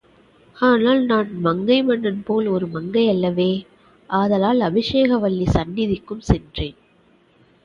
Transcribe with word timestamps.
ஆனால் 0.55 1.01
நான் 1.05 1.29
மங்கை 1.41 1.83
மன்னன் 1.83 2.23
போல் 2.23 2.47
ஒரு 2.47 2.67
மங்கை 2.67 3.09
அல்லவே, 3.09 3.49
ஆதலால் 4.09 4.59
அபிஷேகவல்லி 4.59 5.47
சந்நிதிக்கும் 5.53 6.27
சென்றேன். 6.31 6.77